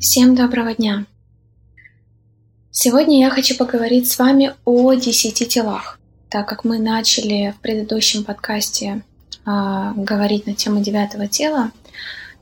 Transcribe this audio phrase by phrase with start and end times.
[0.00, 1.04] Всем доброго дня!
[2.70, 6.00] Сегодня я хочу поговорить с вами о десяти телах.
[6.30, 9.02] Так как мы начали в предыдущем подкасте
[9.46, 11.70] говорить на тему девятого тела,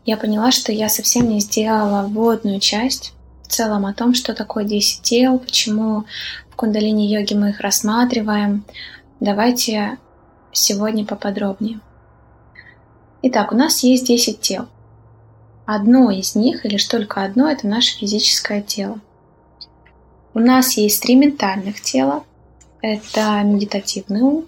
[0.06, 4.64] я поняла, что я совсем не сделала вводную часть в целом о том, что такое
[4.64, 6.04] 10 тел, почему
[6.50, 8.64] в кундалини-йоге мы их рассматриваем.
[9.20, 9.98] Давайте
[10.52, 11.80] сегодня поподробнее.
[13.22, 14.66] Итак, у нас есть 10 тел.
[15.66, 19.00] Одно из них, или лишь только одно, это наше физическое тело.
[20.34, 22.24] У нас есть три ментальных тела.
[22.82, 24.44] Это медитативный ум,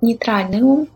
[0.00, 0.88] нейтральный ум,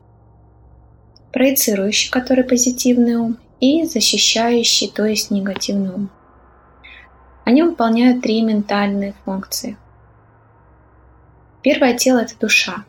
[1.34, 6.10] проецирующий, который позитивный ум, и защищающий, то есть негативный ум.
[7.44, 9.76] Они выполняют три ментальные функции.
[11.60, 12.84] Первое тело– это душа.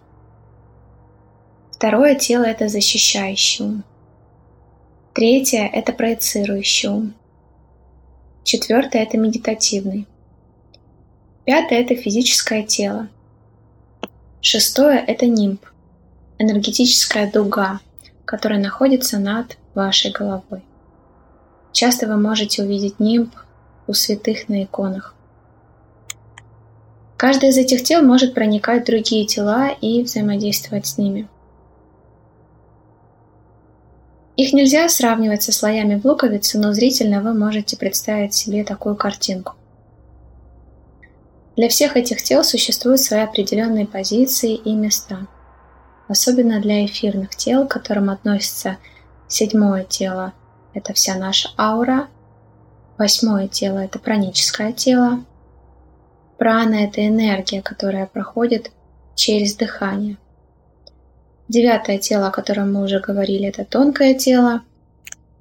[1.72, 3.84] Второе тело– это защищающий ум.
[5.14, 7.16] Третье– это проецирующий ум.
[8.44, 10.06] Четвертое– это медитативный.
[11.46, 13.08] Пятое– это физическое тело.
[14.40, 15.66] Шестое– это нимб,
[16.38, 17.80] энергетическая дуга,
[18.26, 20.64] которая находится над вашей головой.
[21.72, 23.34] Часто вы можете увидеть нимб
[23.88, 25.14] у святых на иконах.
[27.18, 31.28] Каждое из этих тел может проникать в другие тела и взаимодействовать с ними–
[34.36, 39.53] их нельзя сравнивать со слоями в луковице, но зрительно вы можете представить себе такую картинку.
[41.56, 45.28] Для всех этих тел существуют свои определенные позиции и места.
[46.08, 48.78] Особенно для эфирных тел, к которым относится
[49.28, 50.34] седьмое тело–
[50.73, 52.08] это вся наша аура,
[52.97, 55.23] восьмое тело– это праническое тело,
[56.38, 58.72] прана– это энергия, которая проходит
[59.16, 60.18] через дыхание–
[61.47, 64.63] Девятое тело, о котором мы уже говорили, это тонкое тело.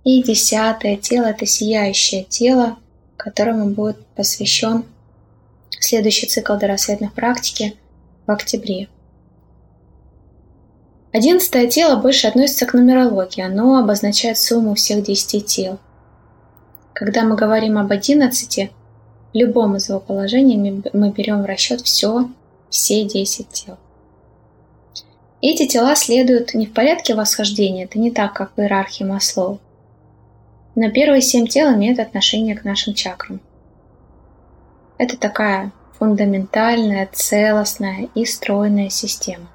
[0.04, 2.76] И десятое тело– это сияющее тело,
[3.16, 4.84] которому будет посвящен
[5.70, 7.74] следующий цикл дорассветных практики
[8.26, 8.88] в октябре.
[11.14, 15.78] Одиннадцатое тело больше относится к нумерологии, оно обозначает сумму всех десяти тел.
[16.92, 18.72] Когда мы говорим об одиннадцати,
[19.32, 22.28] в любом из его положений мы берем в расчет все,
[22.68, 23.76] все десять тел.
[25.40, 29.60] Эти тела следуют не в порядке восхождения, это не так, как в иерархии Маслоу.
[30.74, 33.40] Но первые семь тел имеют отношение к нашим чакрам.
[34.98, 39.46] Это такая фундаментальная, целостная и стройная система.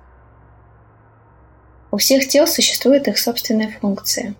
[1.91, 4.35] У всех тел существует их собственная функция.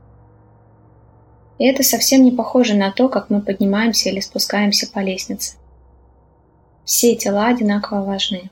[1.57, 5.55] И это совсем не похоже на то, как мы поднимаемся или спускаемся по лестнице.
[6.85, 8.49] Все тела одинаково важны.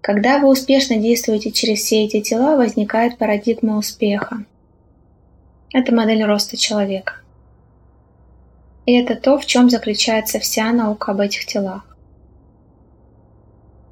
[0.00, 4.44] Когда вы успешно действуете через все эти тела, возникает парадигма успеха.
[5.72, 7.14] Это модель роста человека.
[8.86, 11.95] И это то, в чем заключается вся наука об этих телах.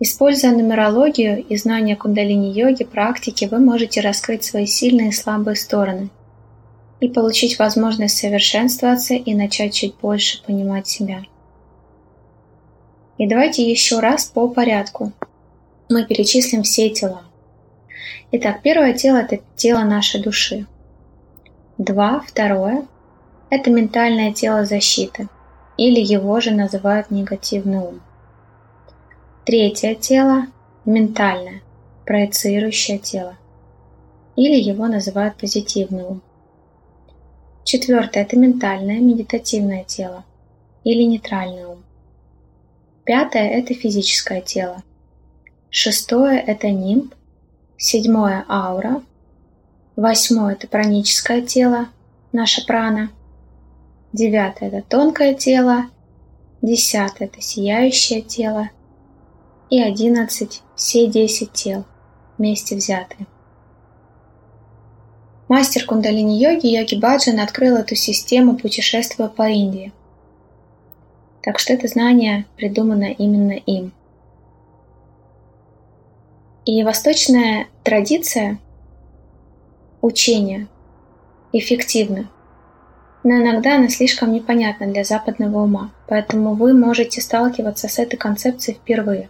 [0.07, 6.11] Используя нумерологию и знания кундалини-йоги, практики, вы можете раскрыть свои сильные и слабые стороны
[7.01, 11.23] и получить возможность совершенствоваться и начать чуть больше понимать себя.
[13.17, 15.13] И давайте еще раз по порядку
[15.89, 17.23] мы перечислим все тела.
[18.31, 20.67] Итак, первое тело– это тело нашей души.
[21.79, 22.87] Два, второе–
[23.49, 25.29] это ментальное тело защиты,
[25.79, 28.03] или его же называют негативный ум.
[29.45, 30.47] Третье тело–
[30.85, 31.63] ментальное,
[32.07, 33.37] проецирующее тело,
[34.37, 36.23] или его называют позитивный ум.
[37.65, 40.25] Четвертое– это ментальное, медитативное тело,
[40.83, 41.83] или нейтральный ум.
[43.05, 44.83] Пятое– это физическое тело–
[45.77, 47.13] Шестое– это нимб.
[47.77, 49.03] Седьмое– аура.
[49.97, 51.89] Восьмое– это праническое тело,
[52.31, 53.11] наша прана.
[54.13, 55.87] Девятое– это тонкое тело.
[56.63, 58.71] Десятое– это сияющее тело.
[59.71, 61.85] И одиннадцать– все десять тел,
[62.39, 63.27] вместе взятые.
[65.49, 69.93] Мастер кундалини-йоги Йоги Баджан открыл эту систему, путешествуя по Индии.
[71.43, 73.93] Так что это знание придумано именно им–
[76.67, 78.59] и восточная традиция
[80.01, 80.67] учения
[81.53, 82.31] эффективна,
[83.23, 88.79] но иногда она слишком непонятна для западного ума, поэтому вы можете сталкиваться с этой концепцией
[88.79, 89.29] впервые.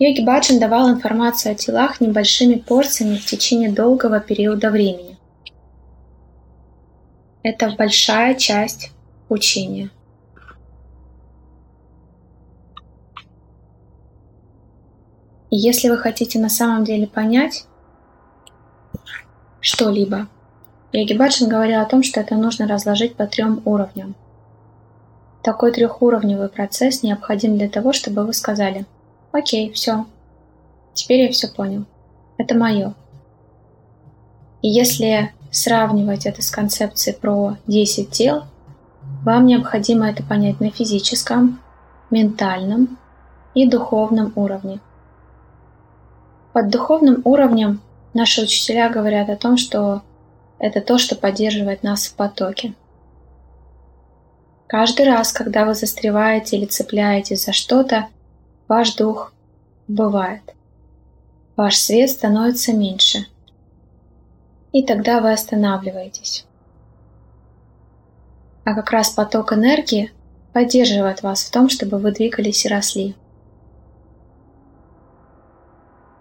[0.00, 5.18] Йоги Баджан давал информацию о телах небольшими порциями в течение долгого периода времени.
[7.42, 8.92] Это большая часть
[9.28, 9.90] учения.
[15.50, 17.66] И если вы хотите на самом деле понять
[19.60, 20.28] что-либо,
[20.92, 24.14] Йоги Баджан говорил о том, что это нужно разложить по трем уровням.
[25.42, 28.86] Такой трехуровневый процесс необходим для того, чтобы вы сказали
[29.38, 30.06] «Окей, все,
[30.94, 31.84] теперь я все понял,
[32.38, 32.94] это мое».
[34.62, 38.44] И если сравнивать это с концепцией про 10 тел,
[39.22, 41.60] вам необходимо это понять на физическом,
[42.10, 42.98] ментальном
[43.54, 44.80] и духовном уровне–
[46.58, 47.80] под духовным уровнем
[48.14, 50.02] наши учителя говорят о том, что
[50.58, 52.74] это то, что поддерживает нас в потоке.
[54.66, 58.08] Каждый раз, когда вы застреваете или цепляетесь за что-то,
[58.68, 59.32] ваш дух
[59.88, 60.42] бывает.
[61.56, 63.26] Ваш свет становится меньше.
[64.72, 66.44] И тогда вы останавливаетесь.
[68.64, 70.12] А как раз поток энергии
[70.52, 73.16] поддерживает вас в том, чтобы вы двигались и росли.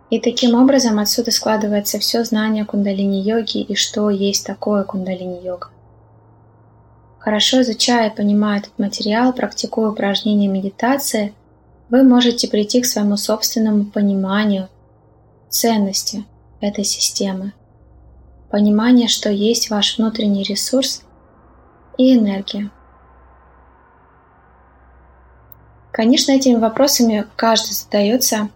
[0.09, 5.67] И таким образом отсюда складывается все знание кундалини-йоги и что есть такое кундалини-йога.
[7.19, 11.33] Хорошо изучая и понимая этот материал, практикуя упражнения медитации,
[11.89, 14.69] вы можете прийти к своему собственному пониманию
[15.49, 16.25] ценности
[16.59, 17.53] этой системы,
[18.49, 21.03] понимание, что есть ваш внутренний ресурс
[21.97, 22.69] и энергия.
[25.91, 28.49] Конечно, этими вопросами каждый задается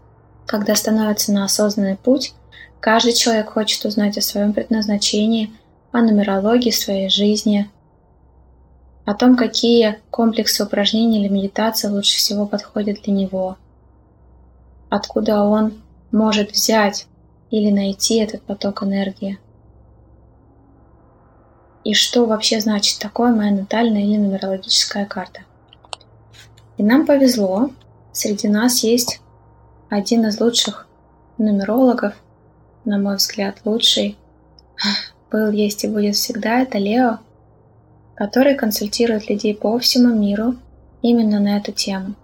[0.51, 2.33] когда становится на осознанный путь,
[2.81, 5.53] каждый человек хочет узнать о своем предназначении,
[5.93, 7.69] о нумерологии своей жизни,
[9.05, 13.57] о том, какие комплексы упражнений или медитации лучше всего подходят для него,
[14.89, 15.73] откуда он
[16.11, 17.07] может взять
[17.49, 19.39] или найти этот поток энергии.
[21.83, 25.41] И что вообще значит такое моя натальная или нумерологическая карта.
[26.77, 27.71] И нам повезло,
[28.11, 29.19] среди нас есть
[29.89, 30.87] один из лучших
[31.37, 32.13] нумерологов,
[32.85, 34.17] на мой взгляд, лучший,
[35.31, 37.19] был, есть и будет всегда, это Лео,
[38.15, 40.55] который консультирует людей по всему миру
[41.01, 42.15] именно на эту тему.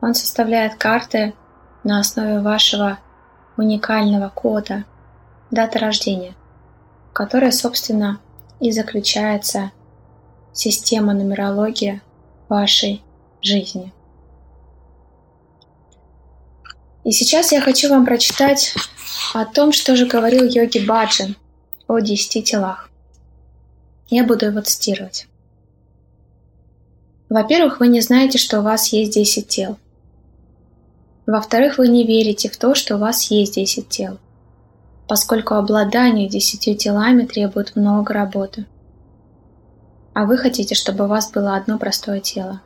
[0.00, 1.34] Он составляет карты
[1.84, 2.98] на основе вашего
[3.56, 4.84] уникального кода,
[5.50, 6.34] даты рождения,
[7.10, 8.20] в которой, собственно,
[8.60, 9.72] и заключается
[10.52, 12.00] система нумерологии
[12.48, 13.02] вашей
[13.42, 13.92] жизни.
[17.04, 18.74] И сейчас я хочу вам прочитать
[19.32, 21.36] о том, что же говорил йоги Баджан
[21.86, 22.90] о десяти телах.
[24.08, 25.26] Я буду его цитировать.
[27.28, 29.78] Во-первых, вы не знаете, что у вас есть десять тел.
[31.26, 34.18] Во-вторых, вы не верите в то, что у вас есть десять тел,
[35.08, 38.66] поскольку обладание десятью телами требует много работы.
[40.14, 42.62] А вы хотите, чтобы у вас было одно простое тело.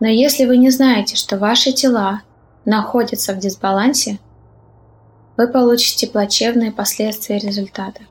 [0.00, 2.22] Но если вы не знаете, что ваши тела
[2.64, 4.18] находится в дисбалансе,
[5.36, 8.02] вы получите плачевные последствия результата.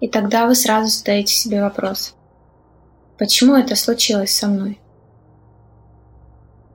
[0.00, 2.14] И тогда вы сразу задаете себе вопрос,
[3.18, 4.80] почему это случилось со мной?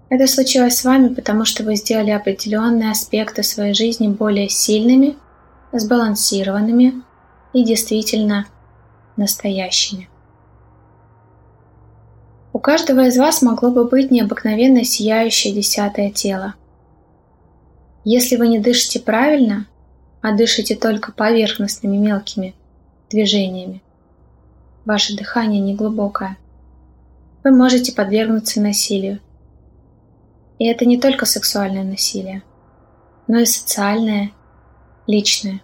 [0.10, 5.18] Это случилось с вами, потому что вы сделали определенные аспекты своей жизни более сильными,
[5.74, 7.02] сбалансированными
[7.54, 8.46] и действительно
[9.18, 10.08] настоящими.
[12.54, 16.54] У каждого из вас могло бы быть необыкновенно сияющее десятое тело.
[18.04, 19.66] Если вы не дышите правильно,
[20.22, 22.54] а дышите только поверхностными мелкими
[23.16, 23.82] движениями,
[24.86, 26.38] ваше дыхание неглубокое,
[27.44, 29.20] вы можете подвергнуться насилию.
[30.60, 32.44] И это не только сексуальное насилие,
[33.28, 34.32] но и социальное,
[35.08, 35.62] личное.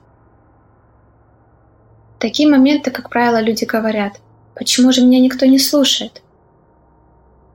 [2.16, 4.20] В такие моменты, как правило, люди говорят,
[4.56, 6.22] почему же меня никто не слушает?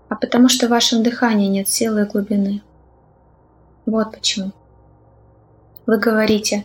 [0.09, 2.63] а потому что в вашем дыхании нет силы и глубины.
[3.85, 4.53] Вот почему.
[5.87, 6.65] Вы говорите,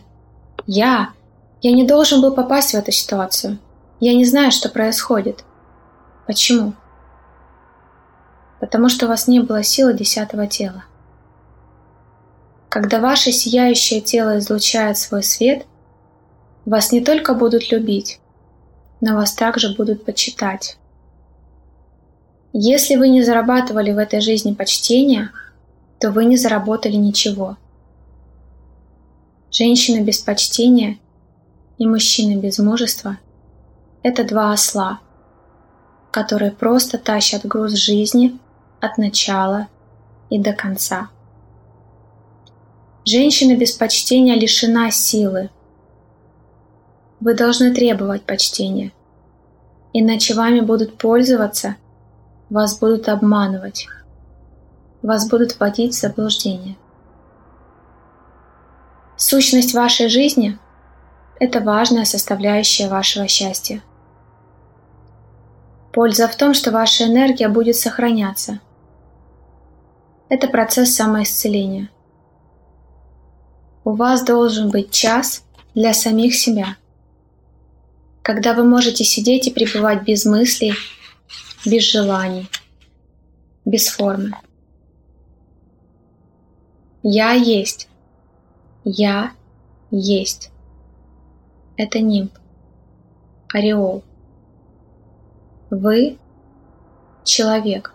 [0.66, 1.10] я,
[1.62, 3.58] я не должен был попасть в эту ситуацию.
[4.00, 5.44] Я не знаю, что происходит.
[6.26, 6.74] Почему?
[8.60, 10.84] Потому что у вас не было силы десятого тела.
[12.68, 15.66] Когда ваше сияющее тело излучает свой свет,
[16.64, 18.18] вас не только будут любить,
[19.00, 20.78] но вас также будут почитать.
[22.52, 25.30] Если вы не зарабатывали в этой жизни почтения,
[26.00, 27.56] то вы не заработали ничего.
[29.50, 30.98] Женщина без почтения
[31.82, 33.18] и мужчина без мужества–
[34.04, 35.00] это два осла,
[36.12, 38.38] которые просто тащат груз жизни
[38.80, 39.66] от начала
[40.30, 41.08] и до конца.
[43.04, 45.50] Женщина без почтения лишена силы.
[47.18, 48.92] Вы должны требовать почтения,
[49.92, 51.74] иначе вами будут пользоваться,
[52.48, 53.88] вас будут обманывать,
[55.02, 56.76] вас будут вводить в заблуждение.
[59.16, 60.60] Сущность вашей жизни–
[61.42, 63.82] это важная составляющая вашего счастья.
[65.92, 68.60] Польза в том, что ваша энергия будет сохраняться.
[70.28, 71.90] Это процесс самоисцеления.
[73.82, 75.44] У вас должен быть час
[75.74, 76.76] для самих себя,
[78.22, 80.74] когда вы можете сидеть и пребывать без мыслей,
[81.66, 82.48] без желаний,
[83.64, 84.30] без формы.
[87.02, 87.88] Я есть.
[88.84, 89.32] Я
[89.90, 90.51] есть.
[91.82, 92.32] Это нимб.
[93.52, 94.04] Ореол.
[95.68, 96.16] Вы–
[97.24, 97.92] человек.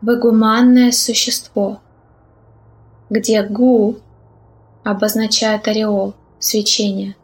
[0.00, 1.80] Вы гуманное существо,
[3.10, 3.96] где гу
[4.84, 7.16] обозначает ореол, свечение.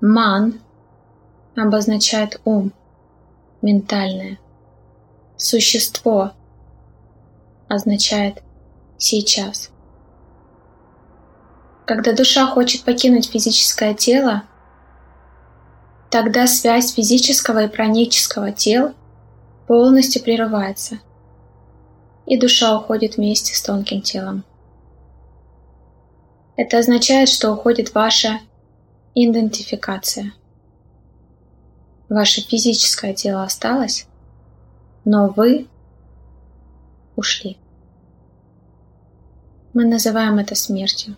[0.00, 0.60] Ман
[1.54, 2.72] обозначает ум,
[3.62, 4.40] ментальное.
[5.36, 6.32] Существо
[7.68, 8.42] означает
[8.96, 9.70] сейчас.
[11.88, 14.42] Когда душа хочет покинуть физическое тело,
[16.10, 18.92] тогда связь физического и пранического тел
[19.66, 20.98] полностью прерывается,
[22.26, 24.44] и душа уходит вместе с тонким телом.
[26.56, 28.40] Это означает, что уходит ваша
[29.14, 30.34] идентификация.
[32.10, 34.06] Ваше физическое тело осталось,
[35.06, 35.66] но вы
[37.16, 37.56] ушли.
[39.72, 41.16] Мы называем это смертью.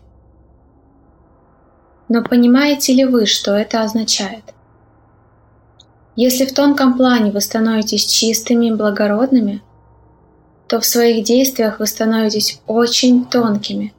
[2.11, 4.43] Но понимаете ли вы, что это означает?
[6.17, 9.63] Если в тонком плане вы становитесь чистыми и благородными,
[10.67, 13.95] то в своих действиях вы становитесь очень тонкими,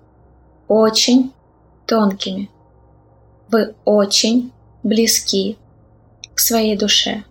[0.67, 1.31] очень
[1.85, 2.49] тонкими.
[3.47, 4.51] Вы очень
[4.83, 5.57] близки
[6.35, 7.23] к своей душе.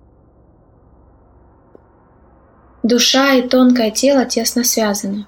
[2.82, 5.26] Душа и тонкое тело тесно связаны.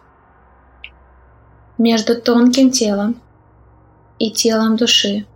[1.76, 3.20] Между тонким телом
[4.18, 5.26] и телом души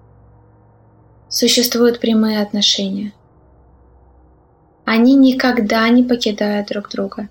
[1.28, 3.12] существуют прямые отношения.
[4.84, 7.28] Они никогда не покидают друг друга.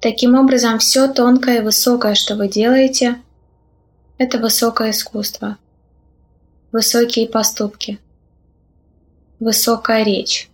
[0.00, 3.22] Таким образом, все тонкое и высокое, что вы делаете,
[4.18, 5.58] это высокое искусство,
[6.72, 7.98] высокие поступки,
[9.40, 10.50] высокая речь.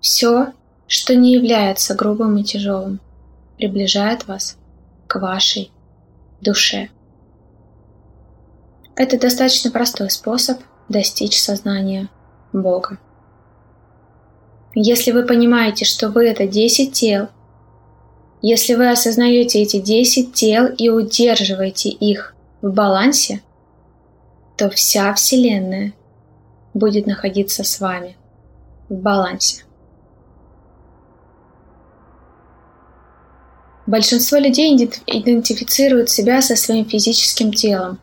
[0.00, 0.52] Все,
[0.86, 3.00] что не является грубым и тяжелым,
[3.56, 4.56] приближает вас
[5.06, 5.70] к вашей
[6.40, 6.90] душе.
[8.96, 12.08] Это достаточно простой способ достичь сознания
[12.54, 12.98] Бога.
[14.74, 17.28] Если вы понимаете, что вы это 10 тел,
[18.40, 23.42] если вы осознаете эти 10 тел и удерживаете их в балансе,
[24.56, 25.92] то вся Вселенная
[26.72, 28.16] будет находиться с вами
[28.88, 29.64] в балансе.
[33.86, 34.74] Большинство людей
[35.06, 37.98] идентифицируют себя со своим физическим телом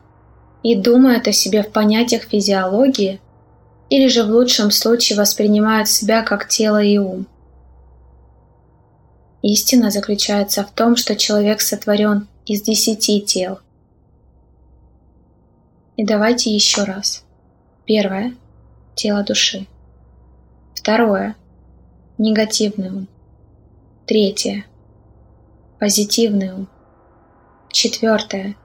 [0.64, 3.20] и думают о себе в понятиях физиологии
[3.90, 7.26] или же в лучшем случае воспринимают себя как тело и ум.
[9.42, 13.58] Истина заключается в том, что человек сотворен из десяти тел.
[15.96, 17.24] И давайте еще раз.
[17.84, 18.34] Первое–
[18.94, 19.66] тело души.
[20.74, 21.36] Второе–
[22.18, 23.08] негативный ум.
[24.06, 24.64] Третье–
[25.78, 26.68] позитивный ум.
[27.70, 28.56] Четвертое–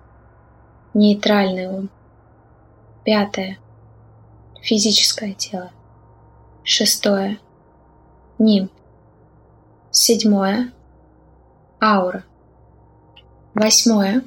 [0.94, 1.90] нейтральный ум.
[3.04, 3.60] Пятое–
[4.62, 5.72] физическое тело.
[6.64, 7.40] Шестое–
[8.40, 8.72] нимб.
[9.92, 10.72] Седьмое–
[11.82, 12.24] аура.
[13.54, 14.24] Восьмое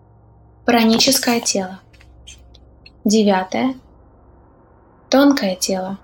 [0.64, 1.80] –праническое тело.
[3.04, 3.74] Девятое–
[5.10, 5.98] тонкое тело.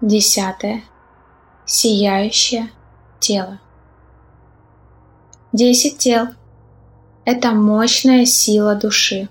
[0.00, 0.82] Десятое–
[1.66, 2.70] сияющее
[3.18, 3.60] тело.
[5.52, 6.28] Десять тел–
[7.26, 9.28] это мощная сила души.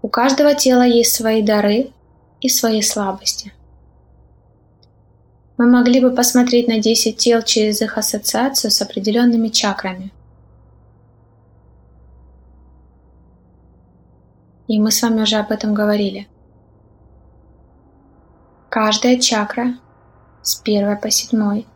[0.00, 1.90] У каждого тела есть свои дары
[2.40, 3.52] и свои слабости.
[5.58, 10.10] Мы могли бы посмотреть на 10 тел через их ассоциацию с определенными чакрами.
[14.66, 16.26] И мы с вами уже об этом говорили.
[18.70, 19.74] Каждая чакра
[20.42, 21.66] с первой по седьмой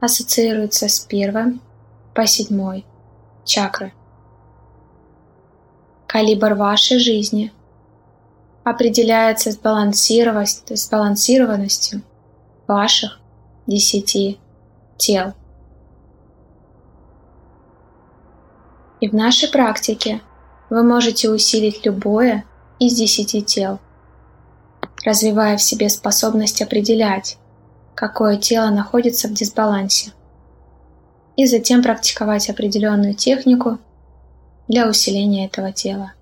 [0.00, 1.60] ассоциируется с первым
[2.14, 2.84] по седьмой
[3.50, 3.92] чакры.
[6.06, 7.52] Калибр вашей жизни
[8.62, 12.02] определяется сбалансированностью
[12.68, 13.18] ваших
[13.66, 14.38] десяти
[14.96, 15.34] тел.
[19.00, 20.20] И в нашей практике
[20.68, 22.44] вы можете усилить любое
[22.78, 23.80] из десяти тел,
[25.04, 27.38] развивая в себе способность определять,
[27.96, 30.12] какое тело находится в дисбалансе,
[31.40, 33.78] и затем практиковать определенную технику
[34.68, 36.12] для усиления этого тела.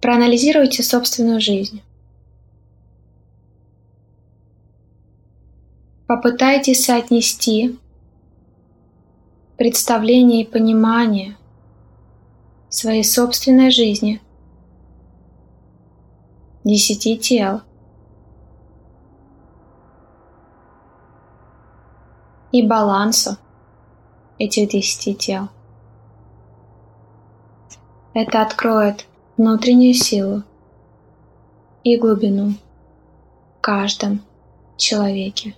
[0.00, 1.82] Проанализируйте собственную жизнь.
[6.06, 7.76] Попытайтесь соотнести
[9.56, 11.36] представление и понимание
[12.68, 14.20] своей собственной жизни,
[16.62, 17.62] десяти тел
[22.54, 23.36] и балансу
[24.38, 25.48] этих десяти тел.
[28.14, 30.44] Это откроет внутреннюю силу
[31.82, 32.54] и глубину
[33.58, 34.20] в каждом
[34.76, 35.56] человеке.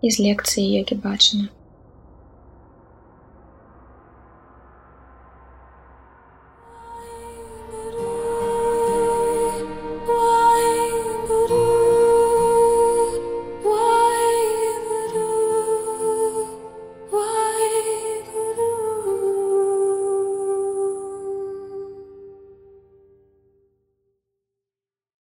[0.00, 1.50] Из лекции Йоги Баджана.